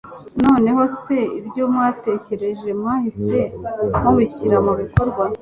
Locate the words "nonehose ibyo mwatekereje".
0.43-2.69